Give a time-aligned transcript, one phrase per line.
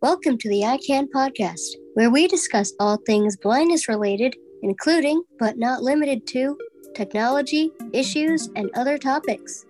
[0.00, 5.58] Welcome to the Eye Can podcast, where we discuss all things blindness related, including, but
[5.58, 6.56] not limited to,
[6.94, 9.64] technology, issues, and other topics.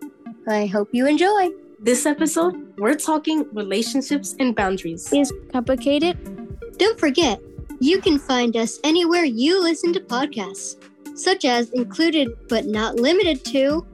[0.47, 1.49] I hope you enjoy.
[1.81, 5.11] This episode, we're talking relationships and boundaries.
[5.13, 6.77] Is complicated?
[6.79, 7.41] Don't forget,
[7.81, 10.77] you can find us anywhere you listen to podcasts,
[11.17, 13.87] such as included but not limited to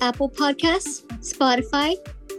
[0.00, 1.96] Apple Podcasts, Spotify,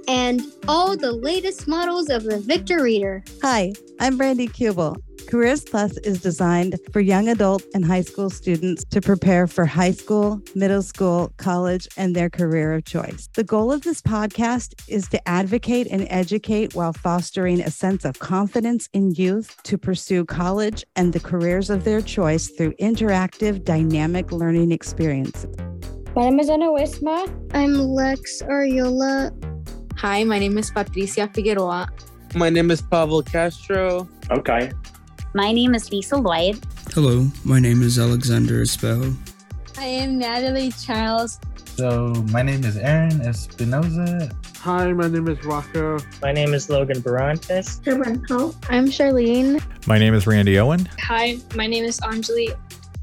[0.08, 3.24] and all the latest models of the Victor Reader.
[3.42, 4.98] Hi, I'm Brandy Kubel.
[5.28, 9.92] Careers Plus is designed for young adult and high school students to prepare for high
[9.92, 13.28] school, middle school, college, and their career of choice.
[13.34, 18.20] The goal of this podcast is to advocate and educate while fostering a sense of
[18.20, 24.32] confidence in youth to pursue college and the careers of their choice through interactive, dynamic
[24.32, 25.56] learning experiences.
[26.16, 27.28] My name is Ana Wisma.
[27.54, 29.34] I'm Lex Ariola.
[29.98, 31.88] Hi, my name is Patricia Figueroa.
[32.36, 34.08] My name is Pavel Castro.
[34.30, 34.72] Okay.
[35.34, 36.60] My name is Lisa Lloyd.
[36.94, 39.16] Hello, my name is Alexander Espejo.
[39.78, 41.40] I am Natalie Charles.
[41.78, 44.32] So, my name is Aaron Espinoza.
[44.58, 46.00] Hi, my name is Rocco.
[46.22, 47.80] My name is Logan Barantes.
[48.70, 49.62] I'm Charlene.
[49.88, 50.90] My name is Randy Owen.
[51.00, 52.54] Hi, my name is Anjali.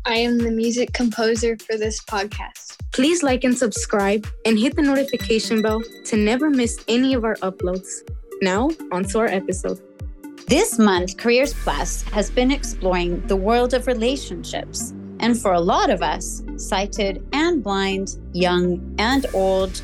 [0.04, 2.81] I am the music composer for this podcast.
[2.92, 7.36] Please like and subscribe and hit the notification bell to never miss any of our
[7.36, 8.06] uploads.
[8.42, 9.80] Now, on to our episode.
[10.46, 14.92] This month, Careers Plus has been exploring the world of relationships.
[15.20, 19.80] And for a lot of us, sighted and blind, young and old,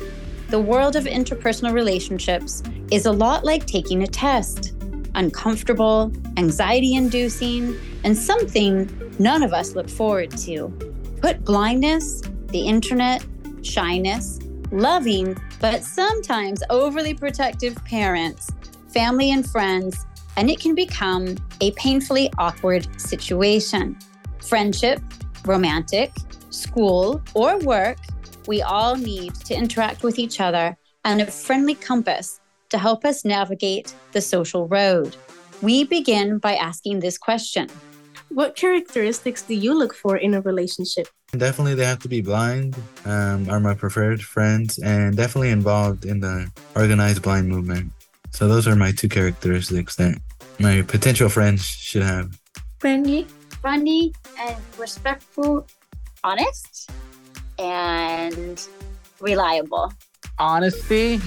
[0.49, 4.73] the world of interpersonal relationships is a lot like taking a test
[5.15, 8.87] uncomfortable, anxiety inducing, and something
[9.17, 10.69] none of us look forward to.
[11.21, 12.21] Put blindness,
[12.51, 13.25] the internet,
[13.61, 14.39] shyness,
[14.71, 18.49] loving, but sometimes overly protective parents,
[18.93, 20.05] family, and friends,
[20.37, 23.97] and it can become a painfully awkward situation.
[24.41, 25.01] Friendship,
[25.45, 26.11] romantic,
[26.49, 27.97] school, or work,
[28.47, 32.39] we all need to interact with each other and a friendly compass
[32.69, 35.15] to help us navigate the social road.
[35.61, 37.69] We begin by asking this question
[38.29, 41.07] What characteristics do you look for in a relationship?
[41.31, 42.75] Definitely, they have to be blind,
[43.05, 47.91] um, are my preferred friends, and definitely involved in the organized blind movement.
[48.31, 50.19] So, those are my two characteristics that
[50.59, 52.37] my potential friends should have.
[52.79, 53.27] Friendly.
[53.61, 55.67] Friendly and respectful,
[56.23, 56.89] honest,
[57.59, 58.65] and
[59.19, 59.91] reliable.
[60.37, 61.19] Honesty,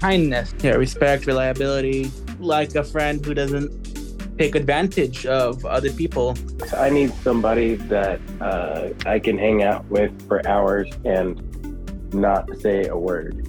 [0.00, 0.54] kindness.
[0.60, 2.10] Yeah, respect, reliability.
[2.40, 3.97] Like a friend who doesn't
[4.38, 6.36] take advantage of other people.
[6.76, 11.42] I need somebody that uh, I can hang out with for hours and
[12.14, 13.46] not say a word.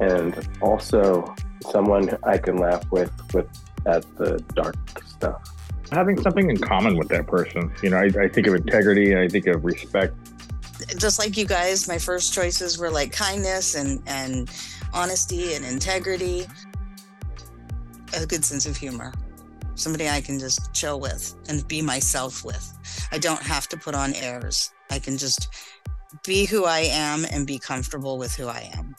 [0.00, 1.34] And also
[1.70, 3.48] someone I can laugh with with
[3.86, 4.76] at the dark
[5.06, 5.42] stuff.
[5.90, 7.72] Having something in common with that person.
[7.82, 10.14] You know, I, I think of integrity and I think of respect.
[10.98, 14.50] Just like you guys, my first choices were like kindness and, and
[14.92, 16.46] honesty and integrity,
[18.16, 19.12] a good sense of humor,
[19.74, 22.72] somebody I can just chill with and be myself with.
[23.12, 24.70] I don't have to put on airs.
[24.90, 25.48] I can just
[26.24, 28.94] be who I am and be comfortable with who I am.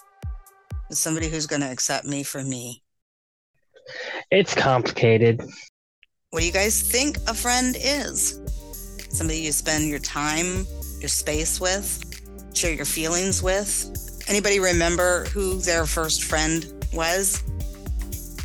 [0.90, 2.84] It's somebody who's going to accept me for me.
[4.32, 5.42] It's complicated.
[6.30, 8.42] What do you guys think a friend is?
[9.10, 10.66] Somebody you spend your time,
[11.00, 12.04] your space with,
[12.54, 14.24] share your feelings with?
[14.28, 17.44] Anybody remember who their first friend was?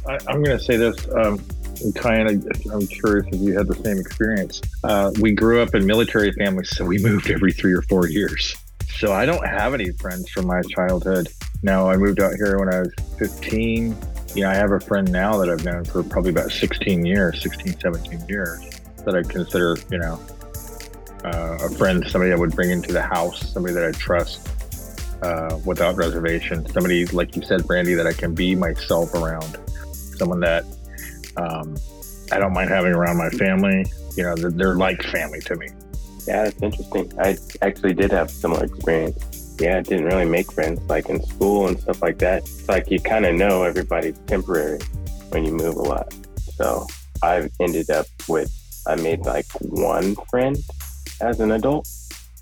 [0.06, 1.08] I, am going to say this.
[1.14, 1.44] Um,
[1.94, 4.60] kind of, I'm curious if you had the same experience.
[4.84, 8.56] Uh, we grew up in military families, so we moved every three or four years.
[8.98, 11.28] So I don't have any friends from my childhood.
[11.62, 13.96] Now I moved out here when I was 15.
[14.34, 17.42] You know, I have a friend now that I've known for probably about 16 years,
[17.42, 18.60] 16, 17 years
[19.04, 20.20] that I consider, you know,
[21.24, 24.48] uh, a friend, somebody I would bring into the house, somebody that I trust
[25.22, 29.58] uh, without reservation, somebody, like you said, Brandy, that I can be myself around,
[30.16, 30.64] someone that
[31.36, 31.76] um,
[32.32, 33.84] I don't mind having around my family.
[34.16, 35.68] You know, they're, they're like family to me.
[36.26, 37.12] Yeah, that's interesting.
[37.18, 39.56] I actually did have a similar experience.
[39.58, 42.42] Yeah, I didn't really make friends like in school and stuff like that.
[42.42, 44.78] It's like you kind of know everybody's temporary
[45.30, 46.14] when you move a lot.
[46.54, 46.86] So
[47.22, 48.52] I've ended up with,
[48.86, 50.56] I made like one friend
[51.20, 51.88] as an adult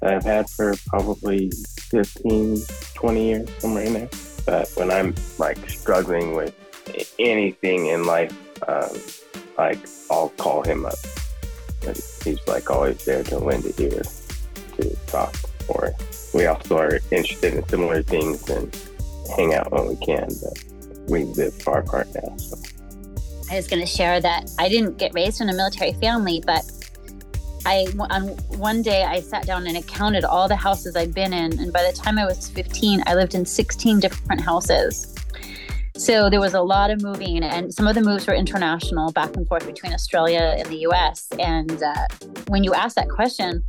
[0.00, 1.50] that I've had for probably
[1.90, 2.58] 15,
[2.94, 4.08] 20 years, somewhere in there.
[4.46, 6.55] But when I'm like struggling with
[7.19, 8.32] anything in life,
[8.67, 8.91] um,
[9.57, 9.79] like
[10.11, 10.99] I'll call him up.
[11.87, 14.03] And he's like always there to lend a ear
[14.77, 15.35] to talk.
[15.69, 15.93] Or
[16.35, 18.75] we also are interested in similar things and
[19.37, 20.29] hang out when we can.
[20.43, 20.65] But
[21.09, 22.37] we live far apart now.
[22.37, 22.57] So.
[23.51, 26.65] I was going to share that I didn't get raised in a military family, but
[27.65, 28.29] I on
[28.59, 31.73] one day I sat down and I counted all the houses I'd been in, and
[31.73, 35.15] by the time I was 15, I lived in 16 different houses.
[35.99, 39.37] So there was a lot of moving, and some of the moves were international, back
[39.37, 41.27] and forth between Australia and the U.S.
[41.41, 42.06] And uh,
[42.47, 43.65] when you ask that question,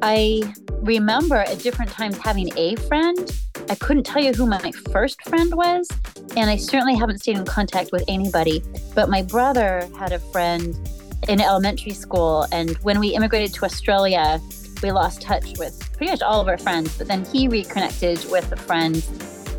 [0.00, 3.28] I remember at different times having a friend.
[3.68, 5.88] I couldn't tell you who my first friend was,
[6.36, 8.62] and I certainly haven't stayed in contact with anybody.
[8.94, 10.76] But my brother had a friend
[11.28, 14.40] in elementary school, and when we immigrated to Australia,
[14.80, 16.96] we lost touch with pretty much all of our friends.
[16.96, 19.04] But then he reconnected with a friend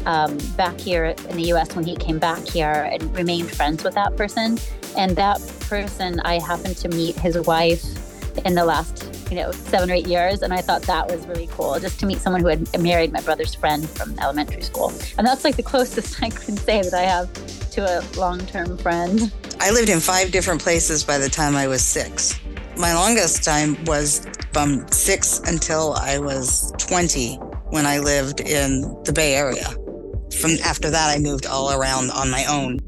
[0.05, 3.93] um, back here in the US when he came back here and remained friends with
[3.95, 4.59] that person.
[4.97, 7.83] And that person, I happened to meet his wife
[8.45, 11.47] in the last you know seven or eight years and i thought that was really
[11.47, 15.27] cool just to meet someone who had married my brother's friend from elementary school and
[15.27, 17.31] that's like the closest i can say that i have
[17.69, 21.83] to a long-term friend I lived in five different places by the time I was
[21.83, 22.39] six.
[22.77, 27.35] My longest time was from six until I was 20
[27.69, 29.67] when I lived in the Bay Area.
[30.33, 32.79] From after that, I moved all around on my own.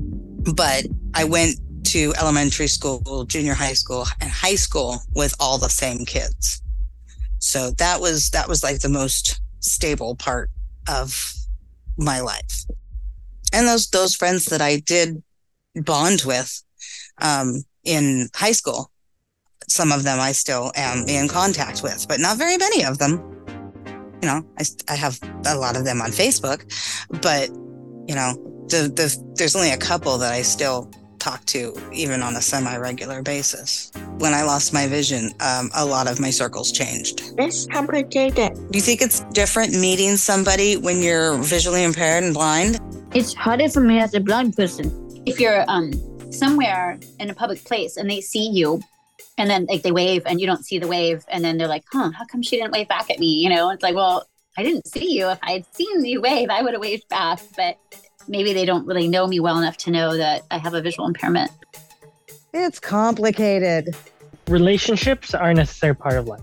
[0.56, 5.70] But I went to elementary school, junior high school, and high school with all the
[5.70, 6.62] same kids.
[7.40, 10.50] So that was that was like the most stable part
[10.88, 11.34] of
[11.98, 12.66] my life.
[13.54, 15.22] And those those friends that I did
[15.76, 16.64] bond with
[17.20, 18.92] um, in high school.
[19.68, 23.41] Some of them I still am in contact with, but not very many of them.
[24.22, 26.62] You know, I, I have a lot of them on Facebook,
[27.22, 27.50] but
[28.08, 28.34] you know,
[28.68, 30.92] the, the, there's only a couple that I still
[31.22, 33.92] talk to, even on a semi regular basis.
[34.18, 37.22] When I lost my vision, um, a lot of my circles changed.
[37.38, 38.54] It's complicated.
[38.72, 42.80] Do you think it's different meeting somebody when you're visually impaired and blind?
[43.14, 44.90] It's harder for me as a blind person.
[45.26, 45.92] If you're um,
[46.32, 48.82] somewhere in a public place and they see you
[49.38, 51.84] and then like they wave and you don't see the wave and then they're like
[51.92, 53.44] huh how come she didn't wave back at me?
[53.44, 54.26] You know it's like well
[54.58, 55.30] i didn't see you.
[55.30, 57.78] If i had seen you wave i would have waved back but
[58.28, 61.08] maybe they don't really know me well enough to know that i have a visual
[61.08, 61.52] impairment.
[62.54, 63.96] It's complicated.
[64.48, 66.42] Relationships are a necessary part of life.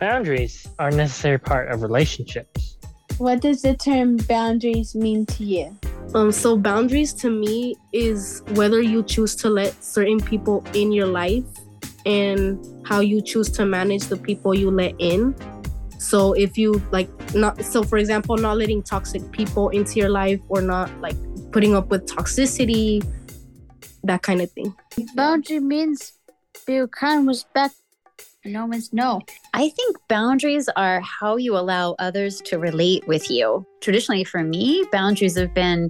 [0.00, 2.76] Boundaries are a necessary part of relationships.
[3.18, 5.78] What does the term boundaries mean to you?
[6.14, 11.06] Um, so boundaries to me is whether you choose to let certain people in your
[11.06, 11.44] life
[12.06, 15.34] and how you choose to manage the people you let in.
[15.98, 20.40] So if you like not so for example, not letting toxic people into your life
[20.48, 21.16] or not like
[21.50, 23.06] putting up with toxicity,
[24.02, 24.74] that kind of thing.
[25.14, 26.12] Boundary means
[26.66, 27.74] be kind, respect,
[28.44, 29.22] no means no.
[29.54, 33.66] I think boundaries are how you allow others to relate with you.
[33.80, 35.88] Traditionally, for me, boundaries have been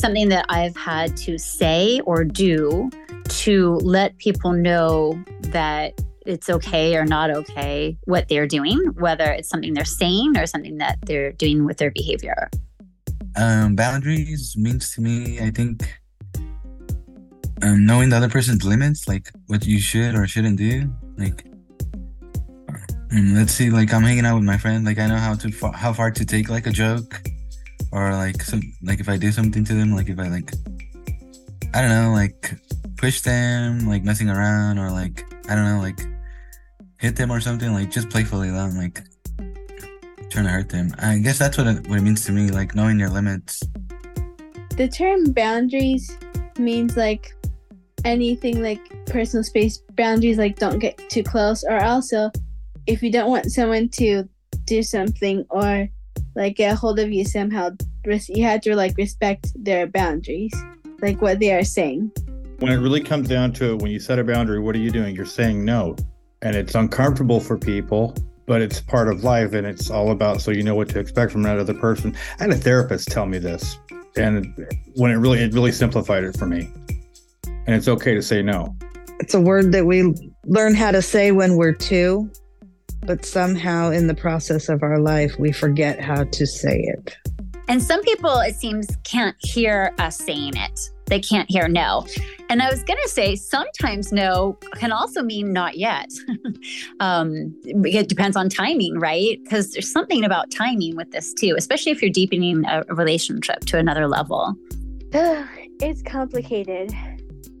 [0.00, 2.90] something that I've had to say or do
[3.28, 9.48] to let people know that it's okay or not okay what they're doing, whether it's
[9.48, 12.50] something they're saying or something that they're doing with their behavior.
[13.36, 16.00] Um, boundaries means to me, I think,
[17.62, 20.92] um, knowing the other person's limits, like what you should or shouldn't do.
[21.16, 21.46] Like,
[23.12, 25.70] um, let's see, like I'm hanging out with my friend, like I know how to
[25.72, 27.22] how far to take like a joke,
[27.92, 30.52] or like some like if I do something to them, like if I like,
[31.74, 32.54] I don't know, like
[32.96, 36.00] push them, like messing around, or like I don't know, like
[36.98, 39.02] hit them or something, like just playfully, not like
[40.30, 40.94] trying to hurt them.
[40.98, 43.62] I guess that's what it, what it means to me, like knowing your limits.
[44.76, 46.16] The term boundaries
[46.58, 47.34] means like
[48.04, 52.30] anything like personal space boundaries, like don't get too close, or also
[52.86, 54.28] if you don't want someone to
[54.64, 55.88] do something or
[56.36, 57.70] like get a hold of you somehow,
[58.04, 60.54] you have to like respect their boundaries,
[61.00, 62.12] like what they are saying.
[62.58, 64.90] When it really comes down to it, when you set a boundary, what are you
[64.90, 65.16] doing?
[65.16, 65.96] You're saying no.
[66.42, 68.14] And it's uncomfortable for people,
[68.46, 71.32] but it's part of life and it's all about so you know what to expect
[71.32, 72.14] from that other person.
[72.38, 73.78] I had a therapist tell me this.
[74.16, 74.54] And
[74.94, 76.70] when it really it really simplified it for me.
[77.66, 78.76] And it's okay to say no.
[79.20, 80.14] It's a word that we
[80.44, 82.30] learn how to say when we're two
[83.06, 87.16] but somehow in the process of our life, we forget how to say it.
[87.68, 90.80] And some people, it seems, can't hear us saying it.
[91.06, 92.06] They can't hear no.
[92.48, 96.10] And I was going to say, sometimes no can also mean not yet.
[97.00, 99.38] um, it depends on timing, right?
[99.42, 103.78] Because there's something about timing with this too, especially if you're deepening a relationship to
[103.78, 104.54] another level.
[105.12, 106.92] it's complicated.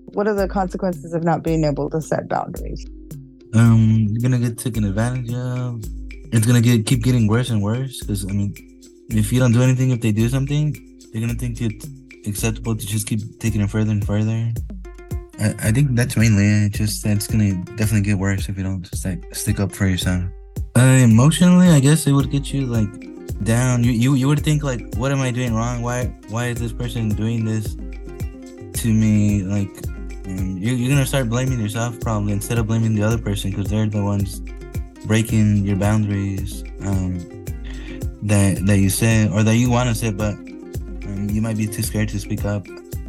[0.06, 2.84] What are the consequences of not being able to set boundaries?
[3.56, 5.82] Um, you're gonna get taken advantage of.
[6.32, 8.00] It's gonna get keep getting worse and worse.
[8.00, 8.54] Because I mean,
[9.10, 10.72] if you don't do anything, if they do something,
[11.12, 11.70] they're gonna think you
[12.26, 14.52] acceptable to just keep taking it further and further?
[15.38, 16.72] I, I think that's mainly it.
[16.72, 19.86] Just that it's gonna definitely get worse if you don't just like stick up for
[19.86, 20.24] yourself.
[20.76, 22.88] Uh, emotionally, I guess it would get you like
[23.44, 23.84] down.
[23.84, 25.82] You you you would think like, what am I doing wrong?
[25.82, 29.42] Why why is this person doing this to me?
[29.42, 29.70] Like,
[30.26, 33.86] you're you're gonna start blaming yourself probably instead of blaming the other person because they're
[33.86, 34.40] the ones
[35.06, 37.18] breaking your boundaries um,
[38.22, 41.66] that that you say or that you want to say, but um, you might be
[41.66, 42.66] too scared to speak up.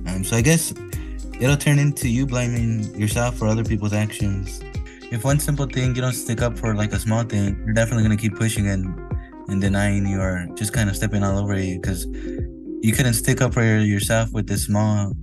[0.08, 0.74] Um, so I guess
[1.40, 4.62] it'll turn into you blaming yourself for other people's actions.
[5.12, 8.04] If one simple thing you don't stick up for, like a small thing, you're definitely
[8.04, 8.86] gonna keep pushing and
[9.50, 13.42] and denying you or just kind of stepping all over you because you couldn't stick
[13.42, 15.14] up for yourself with this small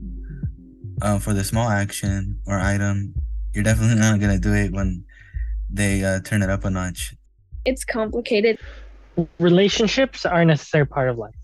[1.03, 3.15] uh, for the small action or item.
[3.53, 5.05] You're definitely not gonna do it when
[5.71, 7.15] they uh, turn it up a notch.
[7.65, 8.59] It's complicated.
[9.39, 11.35] Relationships are a necessary part of life.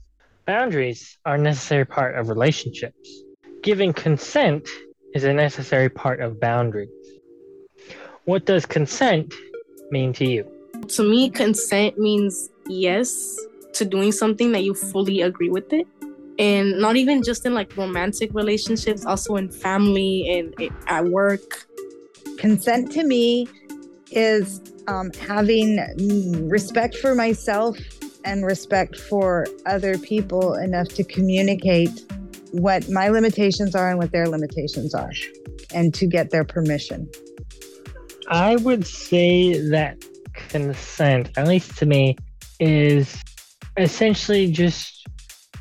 [0.47, 3.23] Boundaries are a necessary part of relationships.
[3.63, 4.69] Giving consent
[5.15, 6.89] is a necessary part of boundaries.
[8.25, 9.33] What does consent
[9.91, 10.51] mean to you?
[10.89, 13.37] To me, consent means yes
[13.75, 15.87] to doing something that you fully agree with it.
[16.41, 20.27] And not even just in like romantic relationships, also in family
[20.59, 21.67] and at work.
[22.39, 23.47] Consent to me
[24.11, 27.77] is um, having respect for myself
[28.25, 31.91] and respect for other people enough to communicate
[32.53, 35.13] what my limitations are and what their limitations are
[35.75, 37.07] and to get their permission.
[38.29, 42.17] I would say that consent, at least to me,
[42.59, 43.23] is
[43.77, 45.00] essentially just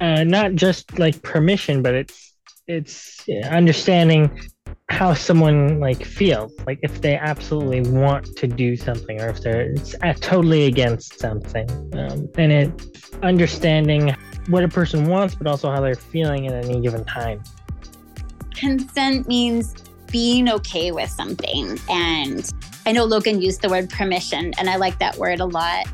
[0.02, 2.36] uh, not just like permission, but it's
[2.68, 4.50] it's understanding
[4.90, 6.52] how someone like feels.
[6.66, 9.74] Like if they absolutely want to do something or if they're
[10.20, 11.70] totally against something.
[11.94, 14.16] Um, and it understanding
[14.48, 17.44] what a person wants but also how they're feeling at any given time.
[18.56, 19.74] Consent means
[20.12, 21.78] being okay with something.
[21.90, 22.50] And
[22.86, 25.86] i know logan used the word permission and i like that word a lot.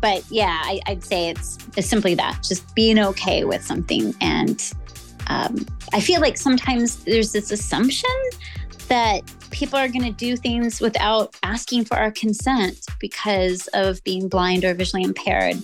[0.00, 4.72] But yeah I, would say it's, it's simply that just being okay with something and
[5.28, 8.10] um, I feel like sometimes there's this assumption
[8.88, 14.28] that people are going to do things without asking for our consent because of being
[14.28, 15.56] blind or visually impaired.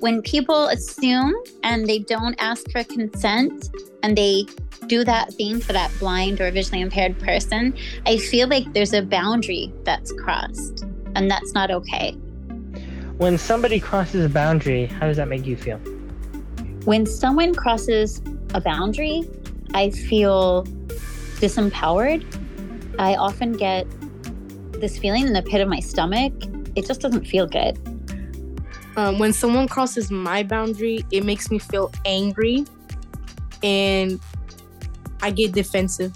[0.00, 3.70] When people assume and they don't ask for consent
[4.02, 4.46] and they
[4.86, 7.74] do that thing for that blind or visually impaired person,
[8.04, 10.84] I feel like there's a boundary that's crossed,
[11.14, 12.16] and that's not okay.
[13.18, 15.78] When somebody crosses a boundary, how does that make you feel?
[16.84, 18.20] When someone crosses
[18.54, 19.28] a boundary,
[19.74, 20.64] I feel
[21.38, 22.24] disempowered.
[22.98, 23.86] I often get
[24.72, 26.32] this feeling in the pit of my stomach.
[26.74, 27.78] It just doesn't feel good.
[28.96, 32.66] Um, when someone crosses my boundary, it makes me feel angry
[33.62, 34.20] and
[35.22, 36.14] I get defensive.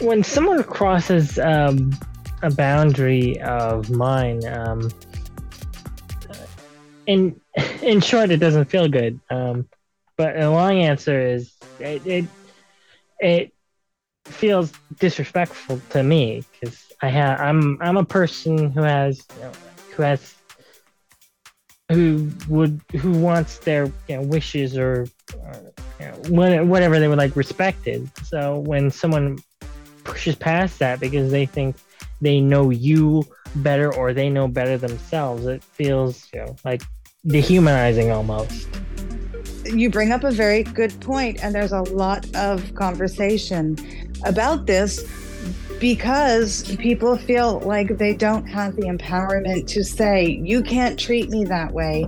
[0.00, 1.96] When someone crosses um,
[2.42, 4.90] a boundary of mine, um,
[7.06, 7.40] in
[7.82, 9.20] in short, it doesn't feel good.
[9.30, 9.68] Um,
[10.16, 12.24] but a long answer is it it,
[13.18, 13.52] it
[14.24, 19.52] feels disrespectful to me because I have I'm I'm a person who has you know,
[19.92, 20.34] who has
[21.90, 27.18] who would who wants their you know, wishes or, or you know, whatever they would
[27.18, 28.10] like respected.
[28.24, 29.38] So when someone
[30.02, 31.76] pushes past that because they think
[32.20, 33.24] they know you
[33.62, 36.82] better or they know better themselves, it feels you know like
[37.26, 38.68] dehumanizing almost
[39.64, 43.76] you bring up a very good point, and there's a lot of conversation
[44.24, 45.02] about this
[45.80, 51.44] because people feel like they don't have the empowerment to say, You can't treat me
[51.44, 52.06] that way,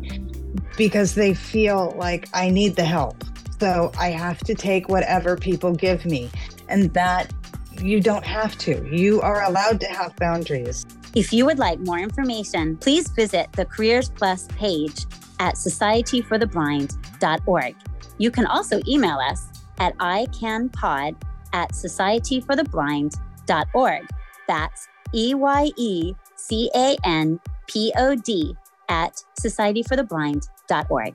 [0.76, 3.22] because they feel like I need the help.
[3.60, 6.30] So I have to take whatever people give me.
[6.68, 7.32] And that
[7.80, 8.88] you don't have to.
[8.90, 10.86] You are allowed to have boundaries.
[11.14, 15.06] If you would like more information, please visit the Careers Plus page
[15.40, 17.74] at societyfortheblind.org.
[18.18, 19.46] You can also email us
[19.78, 21.16] at eyecanpod
[21.52, 24.06] at societyfortheblind.org.
[24.46, 28.54] That's E Y E C A N P O D
[28.88, 31.14] at societyfortheblind.org.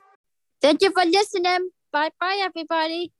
[0.60, 1.70] Thank you for listening.
[1.92, 3.12] Bye bye, everybody.